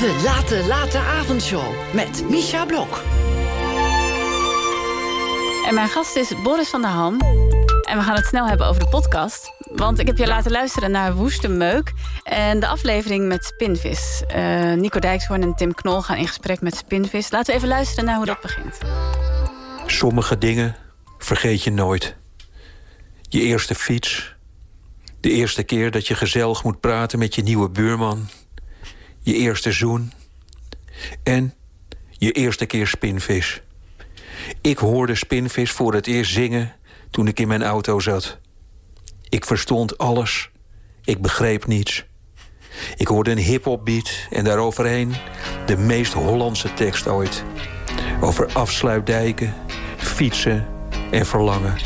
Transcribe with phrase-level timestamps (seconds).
[0.00, 3.02] De Late Late Avondshow met Misha Blok.
[5.66, 7.20] En mijn gast is Boris van der Ham.
[7.82, 9.52] En we gaan het snel hebben over de podcast.
[9.58, 11.92] Want ik heb je laten luisteren naar Woeste Meuk.
[12.22, 14.22] En de aflevering met Spinvis.
[14.36, 17.30] Uh, Nico Dijkshoorn en Tim Knol gaan in gesprek met Spinvis.
[17.30, 18.78] Laten we even luisteren naar hoe dat begint.
[19.86, 20.76] Sommige dingen
[21.18, 22.16] vergeet je nooit.
[23.28, 24.34] Je eerste fiets.
[25.20, 28.28] De eerste keer dat je gezellig moet praten met je nieuwe buurman.
[29.30, 30.12] Je eerste zoen.
[31.22, 31.54] En
[32.10, 33.62] je eerste keer spinvis.
[34.60, 36.72] Ik hoorde spinvis voor het eerst zingen
[37.10, 38.38] toen ik in mijn auto zat.
[39.28, 40.50] Ik verstond alles.
[41.04, 42.04] Ik begreep niets.
[42.96, 45.14] Ik hoorde een hip-hop beat en daaroverheen
[45.66, 47.44] de meest Hollandse tekst ooit.
[48.20, 49.54] Over afsluitdijken,
[49.96, 50.66] fietsen
[51.10, 51.76] en verlangen.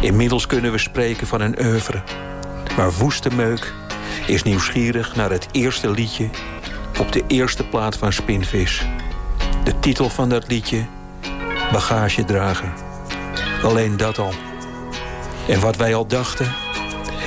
[0.00, 2.02] Inmiddels kunnen we spreken van een oeuvre.
[2.76, 3.72] Maar Woeste Meuk
[4.26, 6.28] is nieuwsgierig naar het eerste liedje
[6.98, 8.86] op de eerste plaat van Spinvis.
[9.64, 10.86] De titel van dat liedje,
[11.72, 12.72] Bagage dragen.
[13.62, 14.32] Alleen dat al.
[15.48, 16.52] En wat wij al dachten,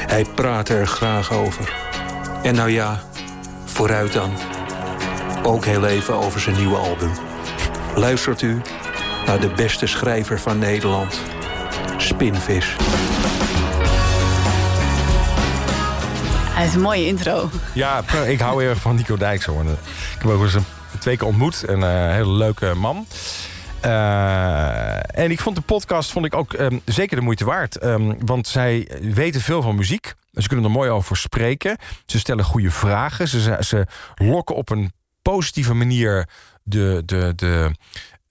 [0.07, 1.73] hij praatte er graag over.
[2.43, 2.99] En nou ja,
[3.65, 4.31] vooruit dan.
[5.43, 7.11] Ook heel even over zijn nieuwe album.
[7.95, 8.61] Luistert u
[9.25, 11.19] naar de beste schrijver van Nederland,
[11.97, 12.75] Spinvis.
[16.57, 17.49] Hij is een mooie intro.
[17.73, 19.67] Ja, ik hou heel van Nico Dijkshoorn.
[19.67, 19.77] Ik
[20.19, 20.65] heb ook eens een
[20.99, 21.63] twee keer ontmoet.
[21.67, 23.05] Een uh, hele leuke man.
[23.85, 27.83] Uh, en ik vond de podcast vond ik ook um, zeker de moeite waard.
[27.83, 30.13] Um, want zij weten veel van muziek.
[30.33, 31.77] Ze kunnen er mooi over spreken.
[32.05, 33.27] Ze stellen goede vragen.
[33.27, 33.85] Ze, ze
[34.15, 34.91] lokken op een
[35.21, 36.27] positieve manier
[36.63, 37.71] de, de, de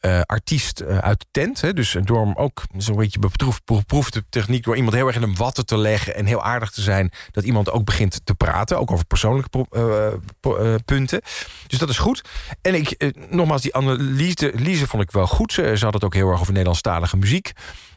[0.07, 1.61] uh, artiest uh, uit de tent.
[1.61, 1.73] Hè?
[1.73, 3.19] Dus door hem ook zo'n beetje
[3.65, 4.65] beproefde techniek...
[4.65, 7.13] door iemand heel erg in een watten te leggen en heel aardig te zijn...
[7.31, 11.21] dat iemand ook begint te praten, ook over persoonlijke uh, punten.
[11.67, 12.23] Dus dat is goed.
[12.63, 15.53] En ik, nogmaals, die analyse vond ik wel goed.
[15.53, 17.53] Ze had het ook heel erg over Nederlandstalige muziek.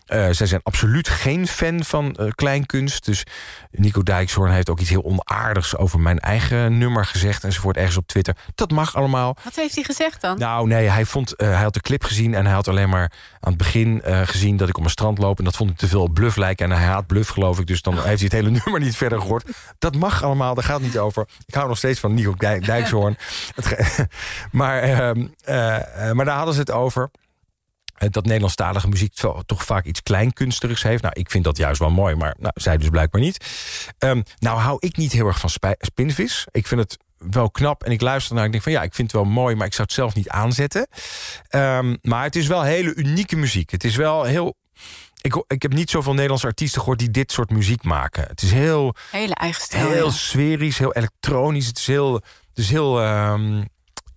[0.10, 3.06] Uh, zij zijn absoluut geen fan van uh, kleinkunst.
[3.06, 3.24] Dus
[3.72, 8.08] Nico Dijkshoorn heeft ook iets heel onaardigs over mijn eigen nummer gezegd enzovoort ergens op
[8.08, 8.36] Twitter.
[8.56, 9.36] Dat mag allemaal.
[9.44, 10.38] Wat heeft hij gezegd dan?
[10.38, 13.12] Nou, nee, hij, vond, uh, hij had de clip gezien en hij had alleen maar
[13.40, 15.38] aan het begin gezien dat ik op mijn strand loop.
[15.38, 16.72] En dat vond ik te veel bluff lijken.
[16.72, 17.68] En hij haat bluff, geloof ik.
[17.68, 19.52] Dus dan heeft hij het hele nummer niet verder gehoord.
[19.80, 21.28] Dat mag allemaal, daar gaat het niet over.
[21.46, 23.18] Ik hou nog steeds van Nico Dijkshoorn.
[24.52, 25.28] maar, ehm,
[26.16, 27.10] maar daar hadden ze het over
[28.10, 29.14] dat Nederlandstalige muziek
[29.46, 31.02] toch vaak iets kleinkunstigs heeft.
[31.02, 33.46] Nou, ik vind dat juist wel mooi, maar nou, zij dus blijkbaar niet.
[34.00, 35.50] Um, nou hou ik niet heel erg van
[35.80, 36.48] spinvis.
[36.52, 38.94] Ik vind het wel knap en ik luister naar en ik denk van ja, ik
[38.94, 40.88] vind het wel mooi, maar ik zou het zelf niet aanzetten.
[41.50, 43.72] Um, maar het is wel hele unieke muziek.
[43.72, 44.56] Het is wel heel
[45.22, 48.24] ik, ik heb niet zoveel Nederlandse artiesten gehoord die dit soort muziek maken.
[48.28, 48.96] Het is heel.
[49.12, 49.92] Hele eigen stijl.
[49.92, 51.68] Heel sferisch, heel elektronisch.
[51.68, 52.14] Het is heel.
[52.14, 53.04] Het is heel.
[53.04, 53.68] Um,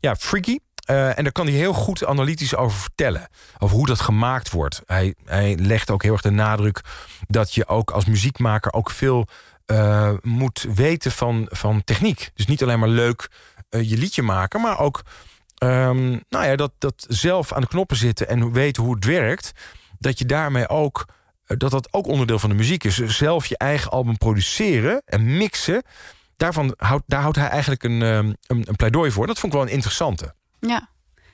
[0.00, 0.58] ja, freaky.
[0.90, 3.28] Uh, en daar kan hij heel goed analytisch over vertellen.
[3.58, 4.82] Over hoe dat gemaakt wordt.
[4.86, 6.80] Hij, hij legt ook heel erg de nadruk
[7.26, 9.26] dat je ook als muziekmaker ook veel
[9.66, 12.30] uh, moet weten van, van techniek.
[12.34, 13.30] Dus niet alleen maar leuk
[13.70, 15.02] uh, je liedje maken, maar ook
[15.58, 19.52] um, nou ja, dat, dat zelf aan de knoppen zitten en weten hoe het werkt.
[19.98, 21.04] Dat je daarmee ook
[21.46, 22.96] dat dat ook onderdeel van de muziek is.
[22.96, 25.82] Zelf je eigen album produceren en mixen.
[26.36, 26.74] Daarvan
[27.06, 29.26] daar houdt hij eigenlijk een, een, een pleidooi voor.
[29.26, 30.34] Dat vond ik wel een interessante.
[30.68, 30.88] Ja.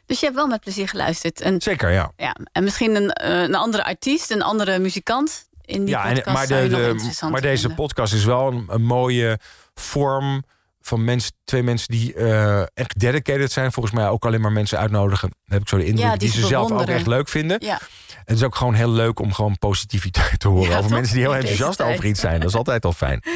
[0.07, 1.41] Dus je hebt wel met plezier geluisterd.
[1.41, 2.13] En, Zeker, ja.
[2.17, 2.37] ja.
[2.53, 6.27] En misschien een, eh, een andere artiest, een andere muzikant in die ja, podcast.
[6.27, 9.39] En, maar, de, de maar deze podcast is wel een, een, mooie
[9.75, 10.45] vorm
[10.81, 13.73] van mensen, twee mensen die uh, echt dedicated zijn.
[13.73, 15.29] Volgens mij ook alleen maar mensen uitnodigen.
[15.29, 17.57] Dan heb ik zo de indruk ja, die, die ze zelf ook echt leuk vinden.
[17.61, 17.81] Ja.
[18.25, 20.71] Het is ook gewoon heel leuk om gewoon positiviteit te horen.
[20.71, 20.99] Ja, over toch?
[20.99, 22.41] mensen die heel enthousiast over iets zijn.
[22.41, 23.23] Dat is altijd al fijn.